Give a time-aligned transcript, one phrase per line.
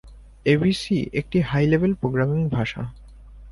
[0.45, 2.81] ABC একটি high level programming ভাষা।